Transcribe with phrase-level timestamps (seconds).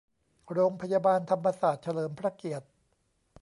[0.51, 2.67] โรงพยาบาลธรรมศาสตร์เฉลิมพระเกียรติ